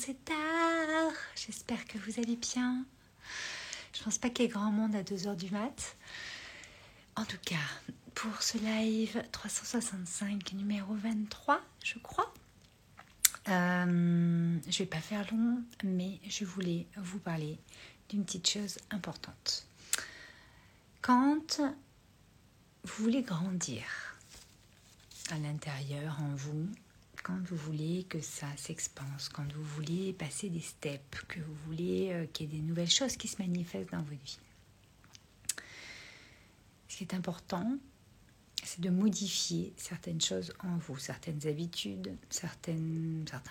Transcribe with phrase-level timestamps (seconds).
[0.00, 1.12] c'est tard.
[1.36, 2.86] J'espère que vous allez bien.
[3.92, 5.96] Je pense pas qu'il y ait grand monde à 2h du mat.
[7.16, 7.56] En tout cas,
[8.14, 12.32] pour ce live 365 numéro 23, je crois.
[13.48, 17.58] Euh, je vais pas faire long, mais je voulais vous parler
[18.08, 19.66] d'une petite chose importante.
[21.02, 21.60] Quand
[22.84, 23.82] vous voulez grandir
[25.30, 26.68] à l'intérieur en vous,
[27.22, 32.10] quand vous voulez que ça s'expanse, quand vous voulez passer des steps, que vous voulez
[32.12, 34.38] euh, qu'il y ait des nouvelles choses qui se manifestent dans votre vie.
[36.88, 37.78] Ce qui est important,
[38.62, 42.76] c'est de modifier certaines choses en vous, certaines habitudes, certains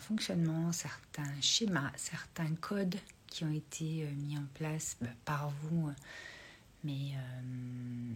[0.00, 5.90] fonctionnements, certains schémas, certains codes qui ont été euh, mis en place bah, par vous,
[6.84, 8.14] mais euh,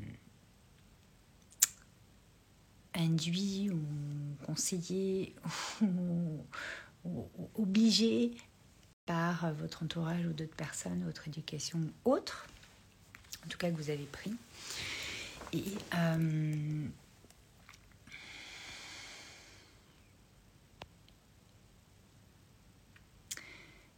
[2.94, 3.80] induit ou
[4.48, 5.34] conseillé
[5.82, 6.42] ou,
[7.54, 8.32] obligé
[9.04, 12.46] par votre entourage ou d'autres personnes, votre éducation ou autre,
[13.44, 14.34] en tout cas que vous avez pris.
[15.52, 16.86] Et euh,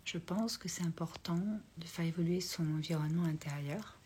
[0.05, 1.41] je pense que c'est important
[1.79, 3.97] de faire évoluer son environnement intérieur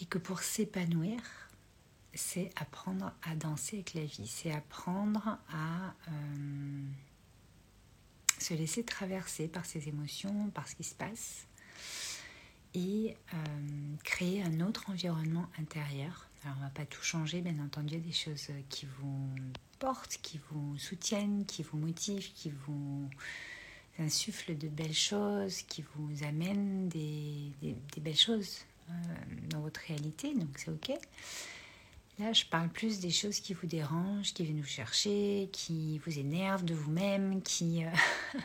[0.00, 1.20] et que pour s'épanouir,
[2.14, 6.82] c'est apprendre à danser avec la vie, c'est apprendre à euh,
[8.38, 11.46] se laisser traverser par ses émotions, par ce qui se passe,
[12.74, 13.36] et euh,
[14.04, 16.26] créer un autre environnement intérieur.
[16.44, 19.28] Alors on ne va pas tout changer, bien entendu, des choses qui vous
[19.78, 23.08] portent, qui vous soutiennent, qui vous motivent, qui vous
[23.98, 27.52] insufflent de belles choses, qui vous amènent des,
[27.98, 28.92] belles choses euh,
[29.50, 30.92] dans votre réalité, donc c'est ok.
[32.20, 36.18] Là, je parle plus des choses qui vous dérangent, qui viennent vous chercher, qui vous
[36.18, 37.82] énervent de vous-même, qui...
[37.82, 37.88] Euh,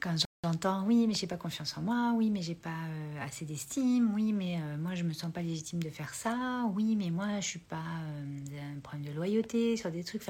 [0.00, 3.44] quand j'entends oui, mais j'ai pas confiance en moi, oui, mais j'ai pas euh, assez
[3.44, 7.10] d'estime, oui, mais euh, moi je me sens pas légitime de faire ça, oui, mais
[7.10, 10.22] moi je suis pas un problème de loyauté sur des trucs.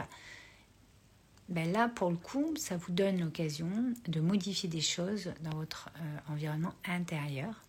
[1.49, 3.71] Ben là, pour le coup, ça vous donne l'occasion
[4.07, 5.89] de modifier des choses dans votre
[6.29, 7.63] environnement intérieur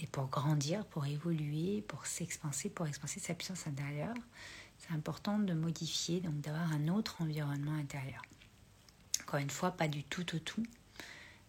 [0.00, 4.14] et pour grandir, pour évoluer, pour s'expanser, pour expanser sa puissance intérieure,
[4.78, 8.22] c'est important de modifier, donc d'avoir un autre environnement intérieur.
[9.22, 10.62] Encore une fois, pas du tout au tout,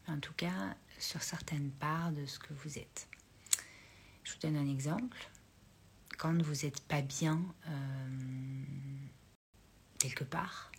[0.08, 3.08] mais en tout cas sur certaines parts de ce que vous êtes.
[4.24, 5.30] Je vous donne un exemple.
[6.18, 8.64] Quand vous n'êtes pas bien euh,
[10.00, 10.72] quelque part,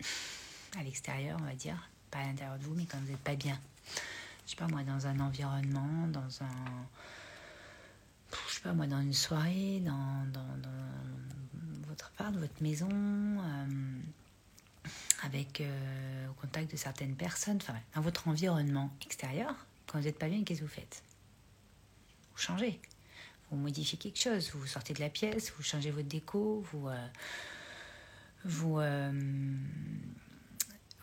[0.78, 3.36] à l'extérieur, on va dire, pas à l'intérieur de vous, mais quand vous n'êtes pas
[3.36, 3.60] bien
[4.46, 6.86] je sais pas moi, dans un environnement, dans un.
[8.48, 10.46] Je sais pas moi, dans une soirée, dans, dans,
[11.86, 13.98] votre part, votre maison, euh,
[15.22, 19.54] avec euh, au contact de certaines personnes, enfin, dans votre environnement extérieur,
[19.86, 21.02] quand vous n'êtes pas bien, qu'est-ce que vous faites?
[22.32, 22.80] Vous changez.
[23.50, 26.88] Vous modifiez quelque chose, vous sortez de la pièce, vous changez votre déco, vous.
[26.88, 27.08] Euh,
[28.44, 28.80] vous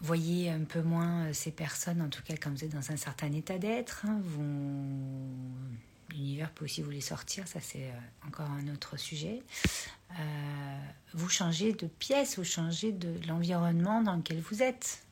[0.09, 2.97] voyez un peu moins euh, ces personnes, en tout cas quand vous êtes dans un
[2.97, 4.07] certain état d'être.
[4.07, 4.19] Hein,
[6.09, 9.43] l'univers peut aussi vous les sortir, ça c'est euh, encore un autre sujet.
[10.19, 10.79] Euh,
[11.13, 15.03] vous changez de pièce, vous changez de l'environnement dans lequel vous êtes.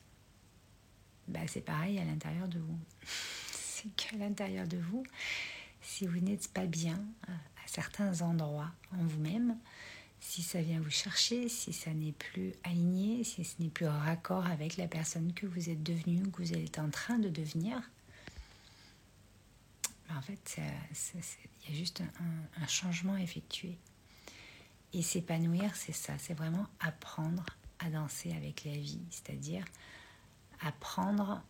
[1.28, 2.78] Bah, c'est pareil à l'intérieur de vous.
[3.52, 5.04] c'est qu'à l'intérieur de vous,
[5.80, 9.56] si vous n'êtes pas bien à certains endroits en vous-même,
[10.20, 13.98] si ça vient vous chercher, si ça n'est plus aligné, si ce n'est plus en
[13.98, 17.80] raccord avec la personne que vous êtes devenue que vous êtes en train de devenir,
[20.08, 23.78] ben, en fait, il y a juste un, un changement à effectuer.
[24.92, 27.44] Et s'épanouir, c'est ça, c'est vraiment apprendre
[27.78, 29.64] à danser avec la vie, c'est-à-dire
[30.60, 31.42] apprendre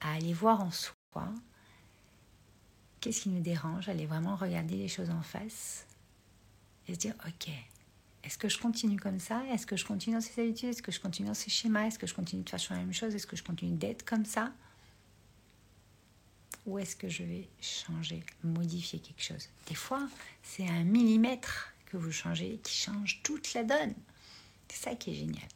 [0.00, 0.94] à aller voir en soi
[3.00, 5.86] qu'est-ce qui nous dérange, aller vraiment regarder les choses en face
[6.86, 7.50] et se dire, ok,
[8.24, 9.42] est-ce que je continue comme ça?
[9.52, 10.70] Est-ce que je continue dans ces habitudes?
[10.70, 11.86] Est-ce que je continue dans ces schémas?
[11.86, 13.14] Est-ce que je continue de faire la même chose?
[13.14, 14.52] Est-ce que je continue d'être comme ça?
[16.66, 19.48] Ou est-ce que je vais changer, modifier quelque chose?
[19.68, 20.08] Des fois,
[20.42, 23.94] c'est un millimètre que vous changez qui change toute la donne.
[24.68, 25.48] C'est ça qui est génial.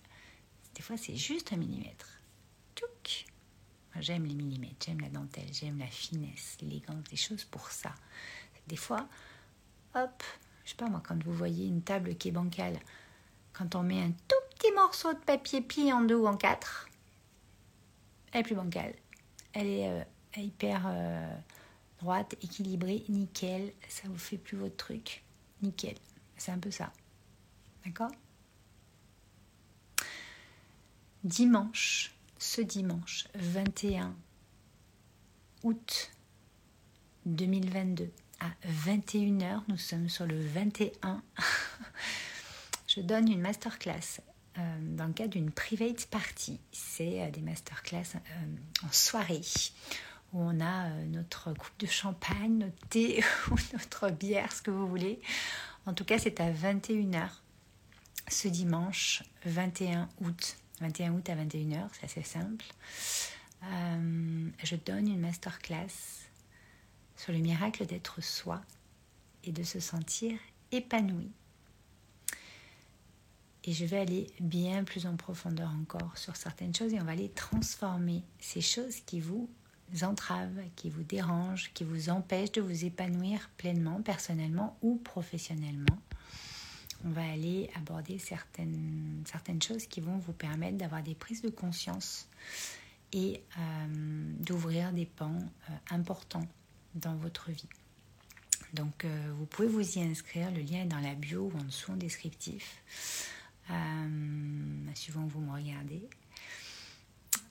[0.74, 2.16] Des fois, c'est juste un millimètre.
[4.00, 7.94] J'aime les millimètres, j'aime la dentelle, j'aime la finesse, l'élégance des choses pour ça.
[8.66, 9.08] Des fois,
[9.94, 10.22] hop,
[10.66, 12.78] je sais pas moi, quand vous voyez une table qui est bancale,
[13.52, 16.88] quand on met un tout petit morceau de papier plié en deux ou en quatre,
[18.32, 18.94] elle est plus bancale.
[19.52, 20.02] Elle est euh,
[20.36, 21.36] hyper euh,
[22.00, 23.72] droite, équilibrée, nickel.
[23.88, 25.22] Ça vous fait plus votre truc.
[25.62, 25.94] Nickel.
[26.36, 26.92] C'est un peu ça.
[27.84, 28.10] D'accord?
[31.22, 34.16] Dimanche, ce dimanche 21
[35.62, 36.10] août
[37.24, 38.10] 2022
[38.40, 38.48] à
[38.84, 41.22] 21h, nous sommes sur le 21,
[42.86, 44.20] je donne une masterclass
[44.58, 46.58] euh, dans le cadre d'une private party.
[46.72, 49.42] C'est euh, des masterclass euh, en soirée
[50.32, 54.88] où on a notre coupe de champagne, notre thé ou notre bière, ce que vous
[54.88, 55.20] voulez.
[55.84, 57.28] En tout cas, c'est à 21h
[58.28, 60.56] ce dimanche 21 août.
[60.80, 62.64] 21 août à 21h, c'est assez simple.
[63.62, 66.25] je donne une masterclass
[67.16, 68.60] sur le miracle d'être soi
[69.44, 70.38] et de se sentir
[70.72, 71.30] épanoui.
[73.64, 77.12] Et je vais aller bien plus en profondeur encore sur certaines choses et on va
[77.12, 79.48] aller transformer ces choses qui vous
[80.02, 85.98] entravent, qui vous dérangent, qui vous empêchent de vous épanouir pleinement, personnellement ou professionnellement.
[87.04, 91.50] On va aller aborder certaines, certaines choses qui vont vous permettre d'avoir des prises de
[91.50, 92.28] conscience
[93.12, 96.46] et euh, d'ouvrir des pans euh, importants
[96.96, 97.69] dans votre vie.
[98.72, 101.64] Donc euh, vous pouvez vous y inscrire, le lien est dans la bio ou en
[101.64, 102.82] dessous en descriptif,
[103.70, 106.02] euh, suivant où vous me regardez.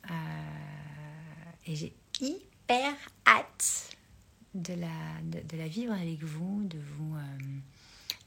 [0.09, 0.13] Euh,
[1.65, 2.94] et j'ai hyper
[3.25, 3.95] hâte
[4.53, 7.15] de la, de, la vivre avec vous, de vous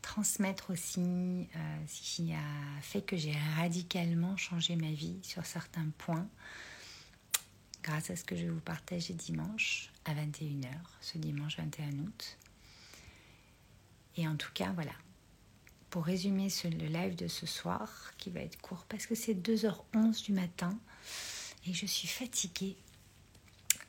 [0.02, 1.46] transmettre aussi
[1.86, 6.28] ce qui a fait que j'ai radicalement changé ma vie sur certains points
[7.82, 10.68] grâce à ce que je vais vous partager dimanche à 21h,
[11.00, 12.38] ce dimanche 21 août.
[14.16, 14.92] Et en tout cas, voilà.
[15.90, 20.22] Pour résumer le live de ce soir, qui va être court parce que c'est 2h11
[20.24, 20.78] du matin
[21.66, 22.76] et je suis fatiguée,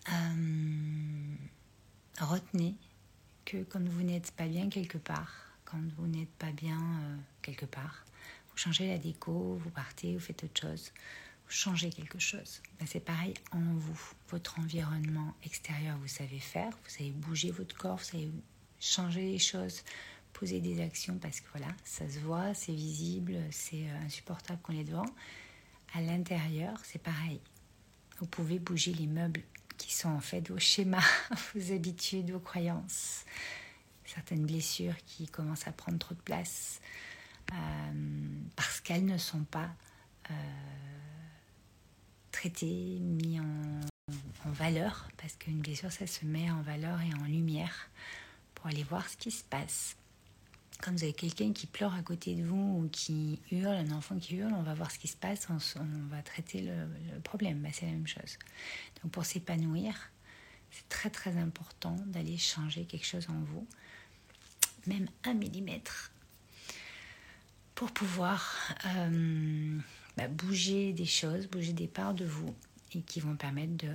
[0.09, 1.35] euh,
[2.19, 2.75] retenez
[3.43, 5.33] que quand vous n'êtes pas bien quelque part,
[5.65, 8.05] quand vous n'êtes pas bien euh, quelque part,
[8.51, 10.91] vous changez la déco, vous partez, vous faites autre chose,
[11.49, 12.61] changer quelque chose.
[12.79, 13.99] Ben, c'est pareil en vous,
[14.29, 18.29] votre environnement extérieur, vous savez faire, vous savez bouger votre corps, vous savez
[18.79, 19.83] changer les choses,
[20.31, 24.77] poser des actions parce que voilà, ça se voit, c'est visible, c'est euh, insupportable qu'on
[24.77, 25.05] est devant.
[25.93, 27.41] À l'intérieur, c'est pareil.
[28.19, 29.41] Vous pouvez bouger les meubles
[29.77, 31.03] qui sont en fait vos schémas,
[31.55, 33.25] vos habitudes, vos croyances,
[34.05, 36.79] certaines blessures qui commencent à prendre trop de place
[37.51, 37.55] euh,
[38.55, 39.69] parce qu'elles ne sont pas
[40.29, 40.33] euh,
[42.39, 43.81] traité, mis en,
[44.45, 47.89] valeur, parce qu'une blessure, ça se met en valeur et en lumière
[48.55, 49.97] pour aller voir ce qui se passe.
[50.81, 54.17] Quand vous avez quelqu'un qui pleure à côté de vous ou qui hurle, un enfant
[54.17, 57.59] qui hurle, on va voir ce qui se passe, on, va traiter le, problème.
[57.59, 58.39] Bah, c'est la même chose.
[59.03, 59.93] Donc pour s'épanouir,
[60.71, 63.67] c'est très très important d'aller changer quelque chose en vous,
[64.87, 66.11] même un millimètre,
[67.75, 68.55] pour pouvoir
[68.85, 69.79] euh,
[70.19, 72.53] bah, bouger des choses, bouger des parts de vous
[72.93, 73.93] et qui vont permettre de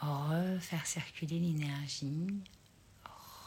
[0.00, 2.26] refaire circuler l'énergie,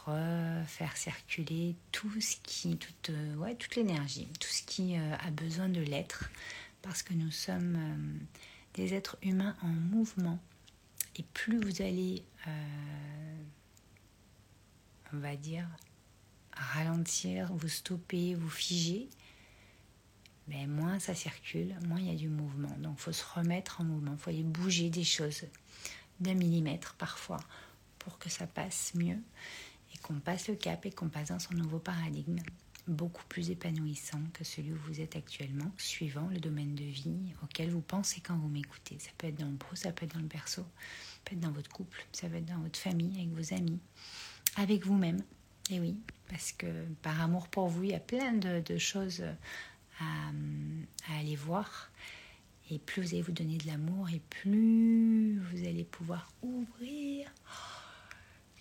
[0.06, 5.32] refaire circuler tout ce qui, toute, euh, ouais, toute l'énergie, tout ce qui euh, a
[5.32, 6.30] besoin de l'être,
[6.82, 8.26] parce que nous sommes euh,
[8.76, 10.40] des êtres humains en mouvement.
[11.18, 12.24] Et plus vous allez,
[15.12, 15.68] on va dire,
[16.54, 19.10] ralentir, vous stopper, vous figer,
[20.48, 22.76] mais moins ça circule, moins il y a du mouvement.
[22.80, 25.46] Donc il faut se remettre en mouvement, il faut aller bouger des choses
[26.20, 27.40] d'un millimètre parfois
[28.00, 29.20] pour que ça passe mieux
[29.94, 32.40] et qu'on passe le cap et qu'on passe dans son nouveau paradigme
[32.88, 37.70] beaucoup plus épanouissant que celui où vous êtes actuellement, suivant le domaine de vie auquel
[37.70, 39.00] vous pensez quand vous m'écoutez.
[39.00, 41.42] Ça peut être dans le pro, ça peut être dans le perso, ça peut être
[41.42, 43.80] dans votre couple, ça peut être dans votre famille, avec vos amis,
[44.58, 45.22] avec vous-même.
[45.70, 45.98] Et oui,
[46.30, 46.68] parce que
[47.02, 49.24] par amour pour vous, il y a plein de, de choses
[51.10, 51.90] à, aller voir.
[52.70, 57.30] Et plus vous allez vous donner de l'amour, et plus vous allez pouvoir ouvrir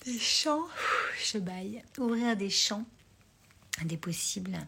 [0.05, 0.67] des champs,
[1.25, 2.85] je baille, ouvrir des champs,
[3.85, 4.59] des possibles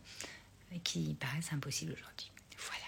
[0.85, 2.31] qui paraissent impossibles aujourd'hui.
[2.59, 2.87] Voilà.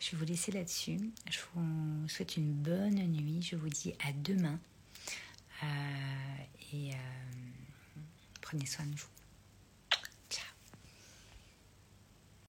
[0.00, 0.98] Je vais vous laisser là-dessus.
[1.30, 3.40] Je vous souhaite une bonne nuit.
[3.42, 4.58] Je vous dis à demain.
[5.62, 5.66] Euh,
[6.72, 6.96] et euh,
[8.40, 9.13] prenez soin de vous.